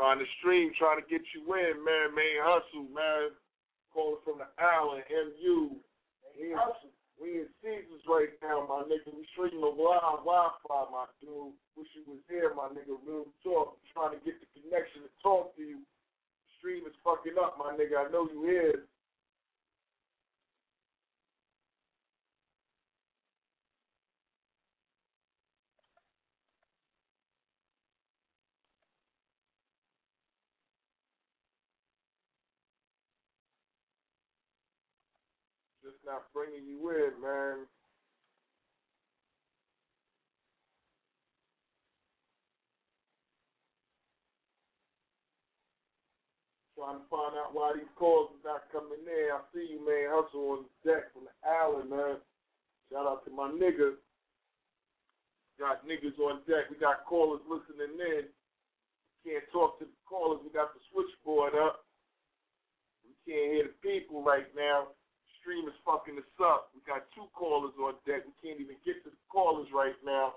[0.00, 2.16] Trying to stream, trying to get you in, man.
[2.16, 3.36] Main hustle, man.
[3.92, 5.76] Calling from the island, MU.
[6.40, 6.60] We in,
[7.20, 9.12] we in Caesars right now, my nigga.
[9.12, 11.52] We streaming a live Wi-Fi, my dude.
[11.76, 12.96] Wish you was here, my nigga.
[13.04, 13.76] Real talk.
[13.92, 15.84] trying to get the connection to talk to you.
[16.56, 18.00] Stream is fucking up, my nigga.
[18.00, 18.88] I know you here.
[35.90, 37.70] Just not bringing you in, man.
[46.74, 49.30] Trying to find out why these calls is not coming in.
[49.30, 50.10] I see you, man.
[50.10, 52.18] Hustle on deck from the island, man.
[52.90, 53.94] Shout out to my nigga.
[55.62, 56.72] Got niggas on deck.
[56.72, 58.26] We got callers listening in.
[59.22, 60.40] Can't talk to the callers.
[60.42, 61.84] We got the switchboard up.
[63.04, 64.96] We can't hear the people right now.
[65.40, 66.68] Stream is fucking us up.
[66.76, 68.28] We got two callers on deck.
[68.28, 70.36] We can't even get to the callers right now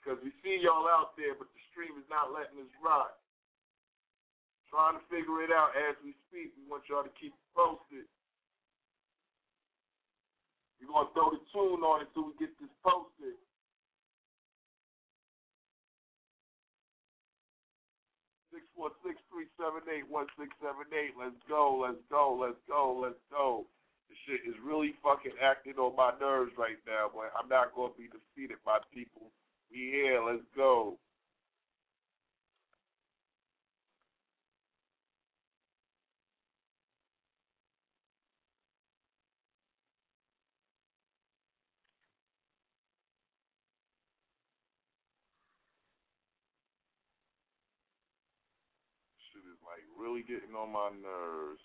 [0.00, 3.20] because we see y'all out there, but the stream is not letting us rock.
[4.72, 6.56] Trying to figure it out as we speak.
[6.56, 8.08] We want y'all to keep posted.
[10.80, 13.36] We're going to throw the tune on until we get this posted.
[18.48, 21.12] Six four six three seven eight one six seven eight.
[21.18, 23.68] Let's go, let's go, let's go, let's go.
[24.10, 27.94] This shit is really fucking acting on my nerves right now, but I'm not gonna
[27.96, 29.30] be defeated by people.
[29.70, 30.98] Here, let's go.
[49.30, 51.62] Shit is like really getting on my nerves.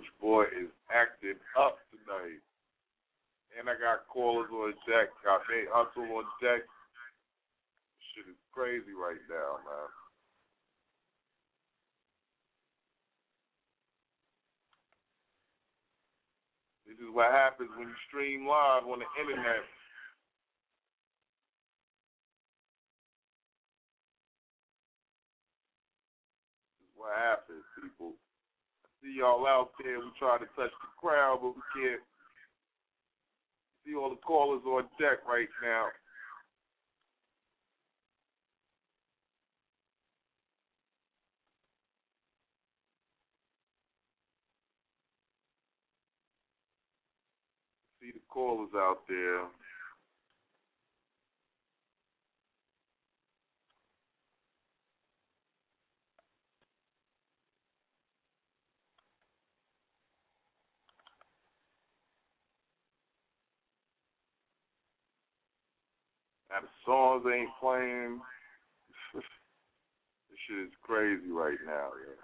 [0.00, 2.40] Switchboard is acting up tonight.
[3.58, 5.10] And I got callers on deck.
[5.24, 6.64] Got Nate Hustle on deck.
[8.14, 9.90] Shit is crazy right now, man.
[16.86, 19.62] This is what happens when you stream live on the internet.
[26.78, 28.14] This is what happens, people.
[29.02, 29.98] See y'all out there.
[30.00, 32.02] We try to touch the crowd, but we can't.
[33.86, 35.86] See all the callers on deck right now.
[48.00, 49.44] See the callers out there.
[66.50, 68.20] Now the songs ain't playing.
[69.14, 69.24] this
[70.48, 72.16] shit is crazy right now, yeah.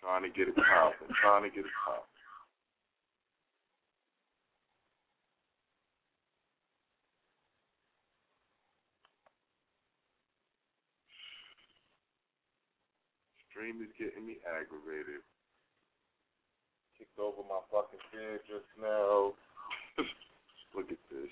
[0.00, 1.14] Trying to get it popping.
[1.22, 2.02] Trying to get it popping.
[13.50, 15.22] Stream is getting me aggravated.
[16.98, 19.30] Kicked over my fucking bed just now.
[20.74, 21.30] Look at this.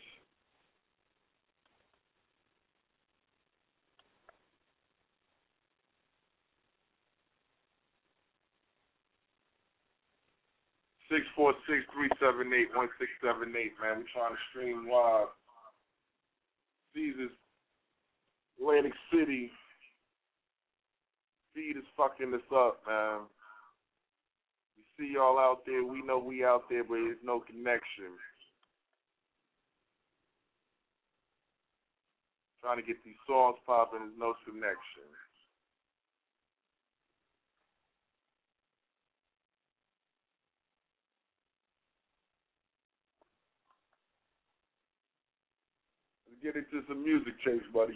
[11.13, 14.01] Six four six three seven eight one six seven eight, man.
[14.01, 15.29] we're trying to stream live.
[16.95, 17.37] Caesars,
[18.59, 19.51] Atlantic City.
[21.55, 23.29] Feed is fucking us up, man.
[24.75, 25.85] We see y'all out there.
[25.85, 28.17] We know we out there, but there's no connection.
[32.63, 35.13] Trying to get these songs popping, there's no connection.
[46.25, 47.95] Let's get into some music, Chase, buddy.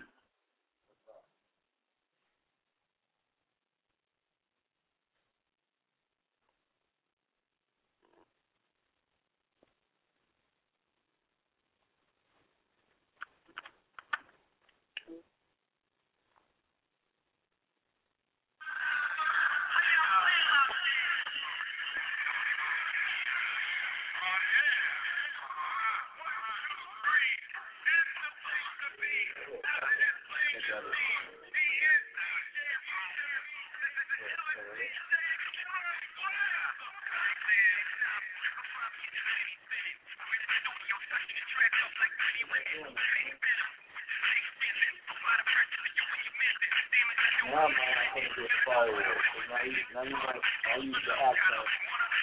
[47.46, 48.90] Now, man, I think it's fire.
[48.90, 51.68] So now you, now you now you use the access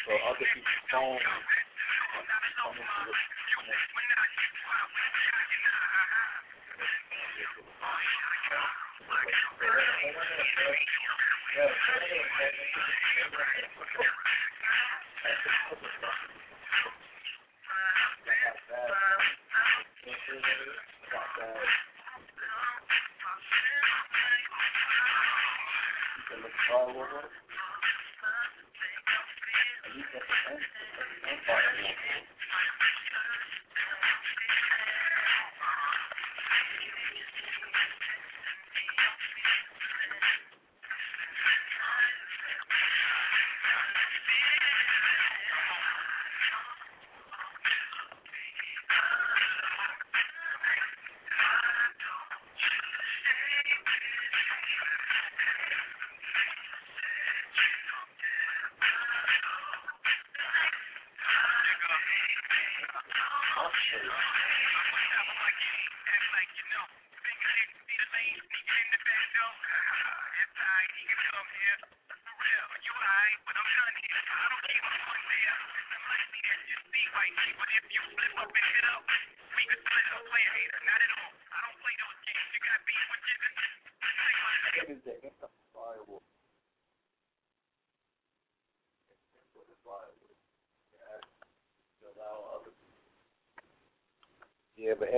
[0.06, 1.63] for other people's phones.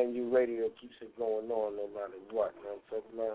[0.05, 2.53] But Radio keeps it going on no matter what.
[2.57, 3.34] You know what I'm talking about?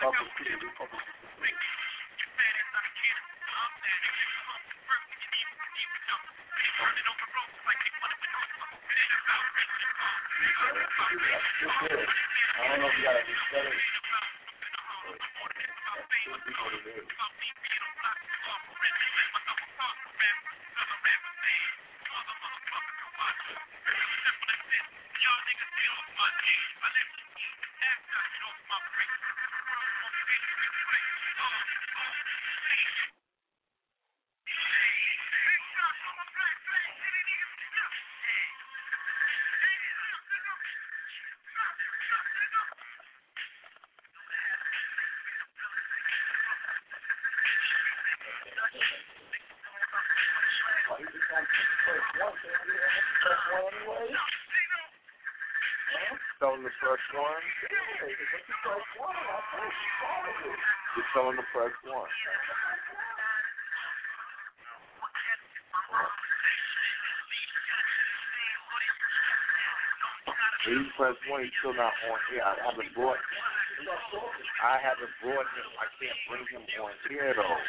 [0.00, 1.07] I
[70.68, 72.42] He press one, he's still not on here.
[72.44, 73.18] I haven't brought
[74.60, 75.66] I haven't brought him.
[75.80, 77.64] I can't bring him on here though.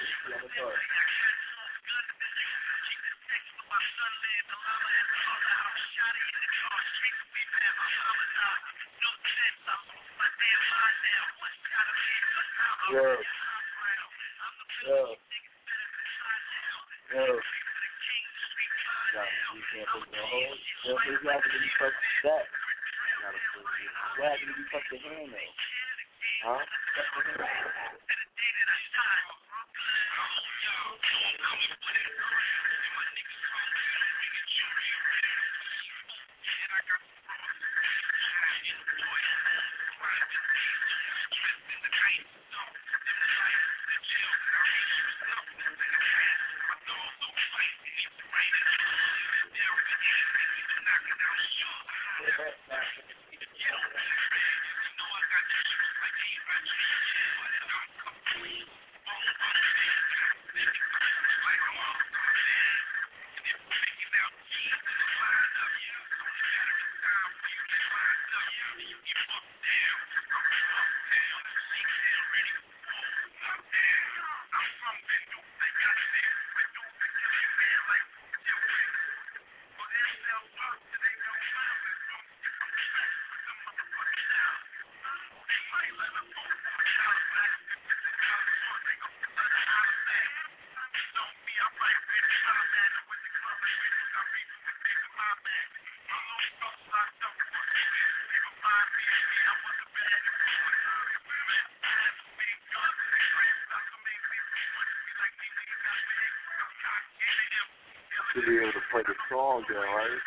[109.30, 110.20] Song there, right?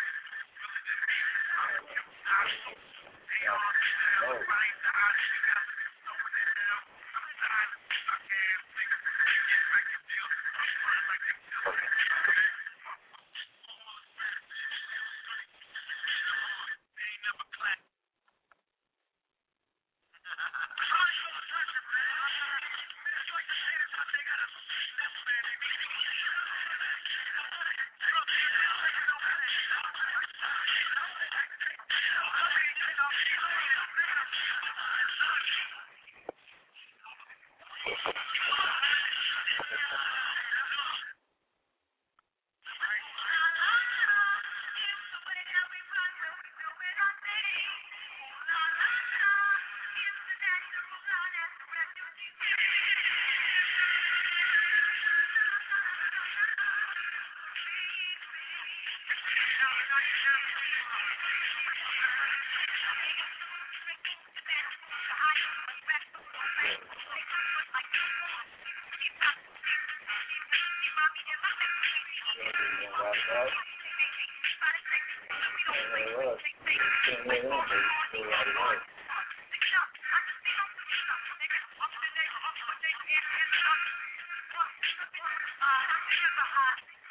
[85.02, 86.14] Uh, Dr.
[86.18, 87.01] Shipahati.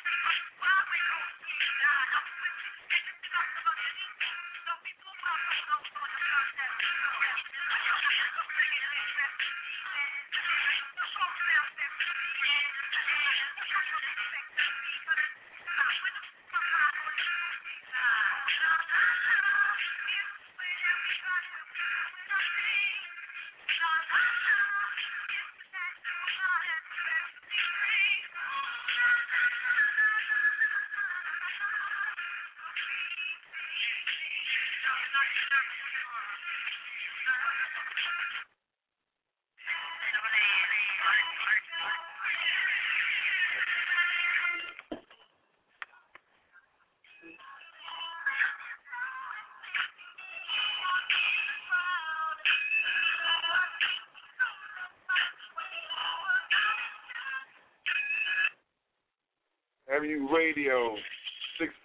[60.02, 60.98] Radio,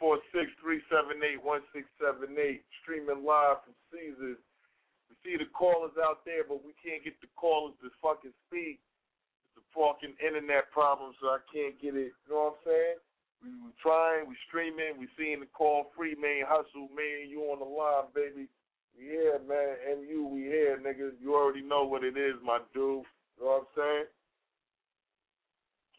[0.01, 4.41] 646-378-1678, streaming live from Caesars.
[5.13, 8.81] We see the callers out there, but we can't get the callers to fucking speak.
[9.53, 12.17] It's a fucking internet problem, so I can't get it.
[12.25, 13.05] You know what I'm saying?
[13.45, 16.49] We, we trying, we streaming, we seeing the call free, man.
[16.49, 17.29] Hustle, man.
[17.29, 18.49] You on the line, baby.
[18.97, 20.01] Yeah, man.
[20.01, 21.13] MU, we here, nigga.
[21.21, 23.05] You already know what it is, my dude.
[23.37, 24.09] You know what I'm saying?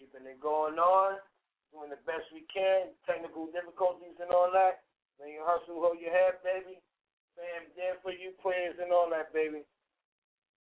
[0.01, 1.21] Keeping it going on,
[2.07, 2.95] best we can.
[3.03, 4.87] Technical difficulties and all that.
[5.19, 6.79] When you hustle, hold your head, baby.
[7.35, 9.61] Fam, there for you, prayers and all that, baby.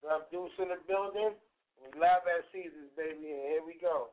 [0.02, 1.38] So Deuce in the building.
[1.80, 4.05] We live at Caesars, baby, and here we go.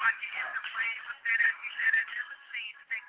[0.00, 2.99] Watching in the plane was that I never seen.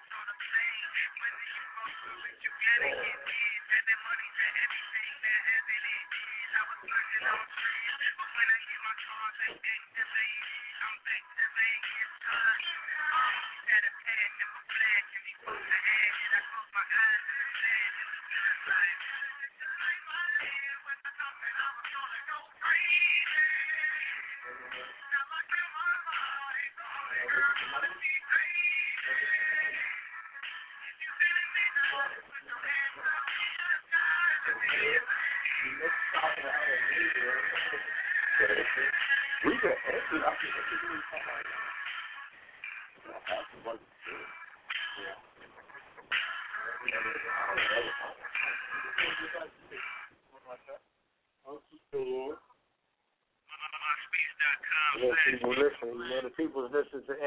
[1.83, 4.37] But you gotta get in, and the money's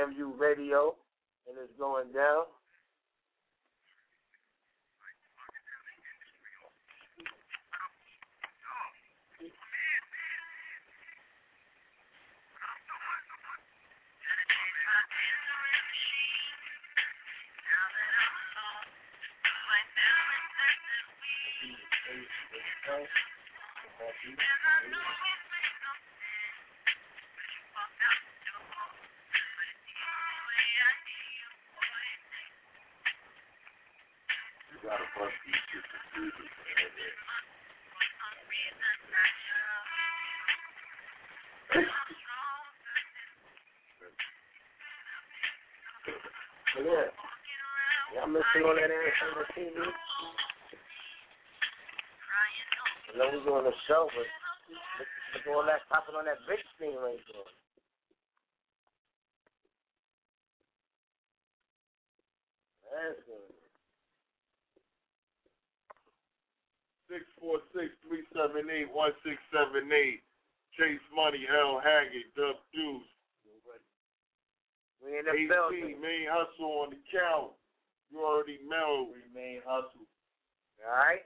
[0.09, 0.54] listening
[53.35, 54.27] I know we're doing a show, but
[54.71, 57.51] look, look at all that popping on that big screen right there.
[62.95, 63.51] That's good.
[67.11, 70.23] Six four six three seven eight one six seven eight.
[70.79, 73.07] Chase Money, L Haggard, Dub Deuce,
[74.99, 76.03] We in the AC, building.
[76.03, 77.55] Main Hustle on the count.
[78.11, 79.15] You already know.
[79.15, 80.07] Remain hustle.
[80.83, 81.23] All right?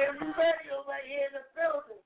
[0.00, 1.99] MU Radio right here in the building.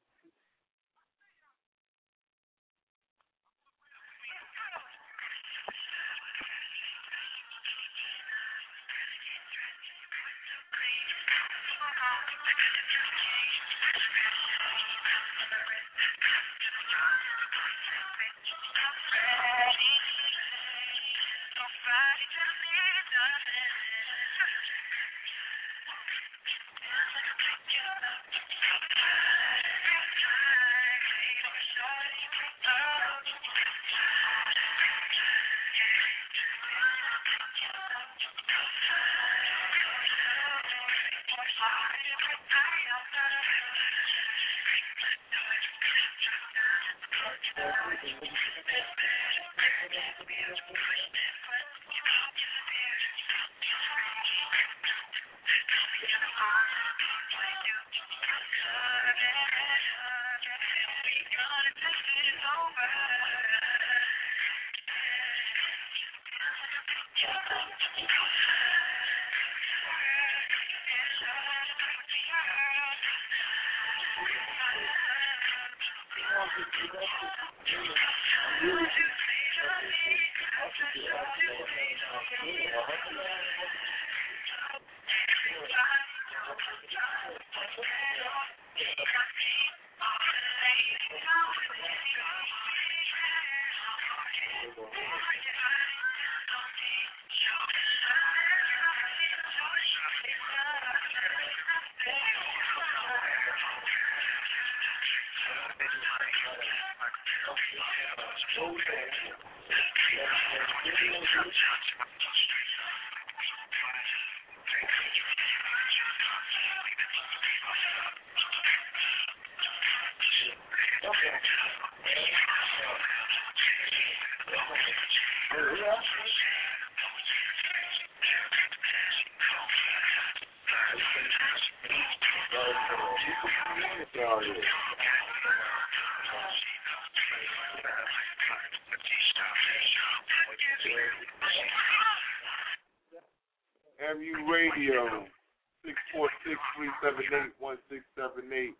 [146.76, 148.76] Three seven eight one six seven eight.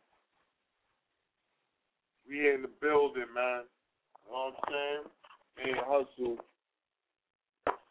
[2.28, 3.62] We in the building, man.
[4.24, 5.04] You know what I'm saying?
[5.68, 6.36] Ain't hustle.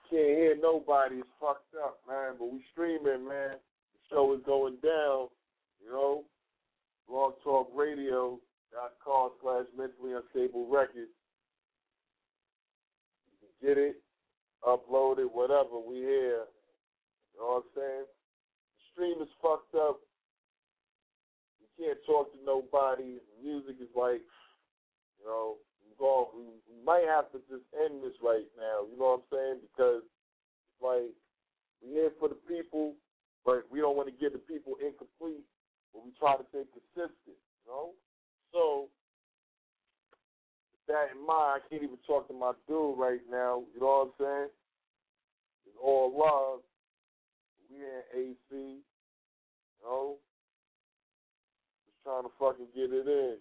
[0.09, 1.15] Can't hear nobody.
[1.17, 2.33] It's fucked up, man.
[2.37, 3.57] But we streaming, man.
[3.57, 5.29] The show is going down.
[5.83, 6.23] You know,
[7.09, 11.11] blogtalkradio.com slash mentally unstable records.
[13.29, 13.95] You can get it
[14.65, 15.77] uploaded, whatever.
[15.85, 16.45] We here.
[17.33, 18.05] You know what I'm saying?
[18.93, 19.99] Stream is fucked up.
[21.59, 23.17] You can't talk to nobody.
[23.41, 24.21] Music is like,
[25.17, 26.29] you know, we.
[26.35, 26.45] We,
[26.83, 28.83] might have to just end this right now.
[28.91, 29.59] You know what I'm saying?
[29.63, 31.15] Because it's like
[31.79, 32.95] we here for the people,
[33.45, 35.47] but we don't want to give the people incomplete.
[35.95, 37.39] But we try to stay consistent.
[37.39, 37.95] You know.
[38.51, 38.91] So
[40.75, 43.63] with that in mind, I can't even talk to my dude right now.
[43.71, 44.49] You know what I'm saying?
[45.71, 46.67] It's all love.
[47.73, 48.79] We in AC.
[49.83, 50.15] Know?
[51.85, 53.37] Just trying to fucking get it in.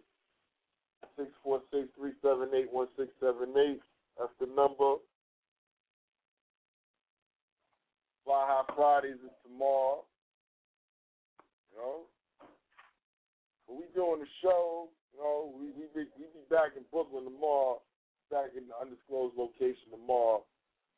[1.16, 3.80] Six four six three seven eight one six seven eight.
[4.18, 4.96] That's the number.
[8.24, 10.04] Fly High Fridays is tomorrow.
[11.72, 11.98] You know?
[13.66, 17.24] But we doing the show, you know, we we be, we be back in Brooklyn
[17.24, 17.82] tomorrow,
[18.30, 20.44] back in the undisclosed location tomorrow.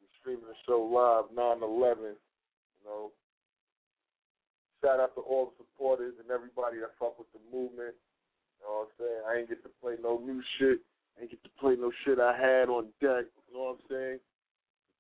[0.00, 3.10] We streaming the show live, 9-11, you know.
[4.84, 7.96] Shout out to all the supporters and everybody that fuck with the movement.
[8.60, 9.22] You know what I'm saying?
[9.24, 10.84] I ain't get to play no new shit.
[11.16, 13.24] I ain't get to play no shit I had on deck.
[13.48, 14.20] You know what I'm saying?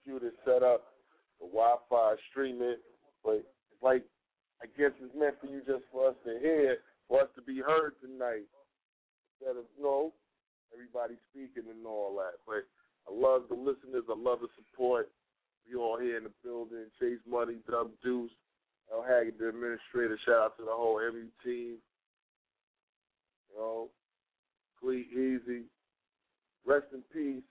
[0.00, 0.96] Computer set up,
[1.36, 2.80] the Wi-Fi streaming,
[3.20, 4.08] but it's like
[4.64, 7.60] I guess it's meant for you just for us to hear, for us to be
[7.60, 8.48] heard tonight.
[9.36, 10.16] Instead of you know,
[10.72, 12.40] everybody speaking and all that.
[12.48, 12.64] But
[13.04, 15.12] I love the listeners, I love the support.
[15.68, 16.88] We all here in the building.
[17.00, 18.32] Chase Money, Dub Deuce,
[18.92, 20.18] El Haggard, the administrator.
[20.24, 21.76] Shout out to the whole MU team.
[23.50, 23.88] You know,
[24.80, 25.64] Clee Easy.
[26.66, 27.44] Rest in peace.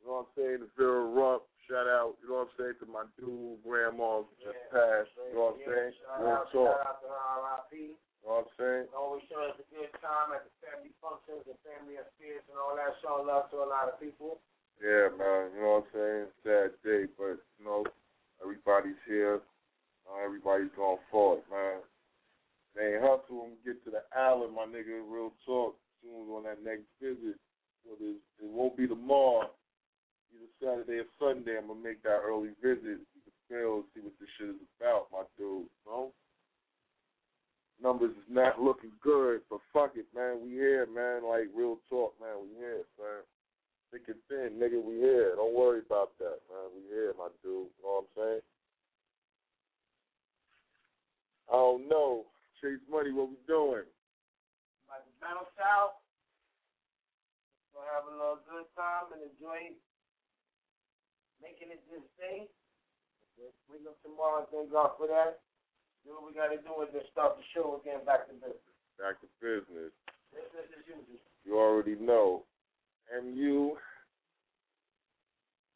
[0.00, 0.58] You know what I'm saying?
[0.60, 1.48] To Vera Rupp.
[1.68, 5.12] Shout out, you know what I'm saying, to my dude, grandma who just passed.
[5.20, 5.92] You know what I'm saying?
[6.00, 6.64] Shout Real out, talk.
[6.64, 7.72] shout out to her, R.I.P.
[7.76, 8.84] You know what I'm saying?
[8.96, 12.72] Always show us a good time at the family functions and family affairs and all
[12.72, 12.96] that.
[13.04, 14.40] Showing love to a lot of people.
[14.80, 15.52] Yeah, man.
[15.52, 16.26] You know what I'm saying?
[16.40, 17.84] Sad day, but you know,
[18.40, 19.44] everybody's here.
[20.08, 21.84] Uh, everybody's going for it, man.
[22.74, 25.04] They ain't hustle and get to the island, my nigga.
[25.04, 25.76] Real talk.
[26.00, 27.36] Soon on that next visit.
[27.84, 29.50] So it won't be tomorrow.
[30.32, 31.58] Either Saturday or Sunday.
[31.58, 33.02] I'm gonna make that early visit.
[33.02, 35.66] You can feel, and see what this shit is about, my dude.
[35.86, 36.12] You?
[37.82, 40.42] Numbers is not looking good, but fuck it, man.
[40.42, 41.22] We here, man.
[41.22, 42.42] Like real talk, man.
[42.42, 43.22] We here, man.
[43.90, 44.82] Thick and thin, nigga.
[44.82, 45.34] We here.
[45.36, 46.68] Don't worry about that, man.
[46.74, 47.70] We here, my dude.
[47.70, 48.42] You know what I'm saying?
[51.48, 52.26] Oh, I don't.
[52.60, 53.86] Chase Money, what we doing?
[54.90, 56.02] Like bounce out.
[57.72, 59.78] Gonna have a little good time and enjoy
[61.38, 62.50] making it this day.
[63.70, 65.38] Wake up tomorrow and thank God for that.
[66.02, 68.74] Do what we gotta do and then start the show again back to business.
[68.98, 69.94] Back to business.
[70.34, 71.22] Business as usual.
[71.46, 72.42] You already know.
[73.14, 73.78] MU.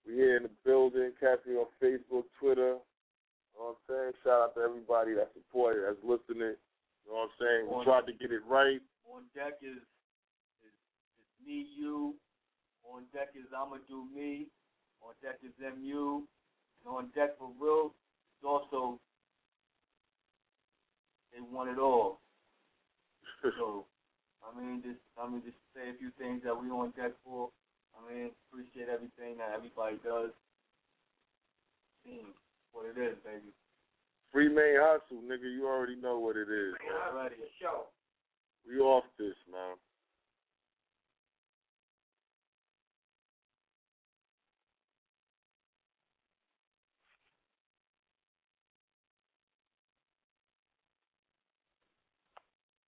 [0.05, 1.13] We here in the building.
[1.21, 2.77] Catch me on Facebook, Twitter.
[3.63, 4.13] Know what I'm saying?
[4.27, 6.59] Shout out to everybody that supported, that's listening.
[6.59, 7.63] You know what I'm saying?
[7.71, 8.83] We On- tried to get it right.
[9.07, 9.79] On deck is
[10.67, 12.19] is, is me, you.
[12.83, 14.51] On deck is I'ma do me.
[14.99, 16.27] On deck is MU.
[16.83, 17.95] And on deck for real
[18.35, 18.99] is also
[21.31, 22.19] they want it all.
[23.43, 23.87] so
[24.43, 27.51] I mean just I mean just say a few things that we on deck for.
[27.95, 30.35] I mean appreciate everything that everybody does.
[32.03, 32.35] Seeing
[32.73, 33.53] what it is, baby.
[34.33, 35.45] Free May Hustle, nigga.
[35.45, 36.73] You already know what it is.
[37.15, 37.31] man.
[37.61, 37.87] Show.
[38.67, 39.77] We off this, man.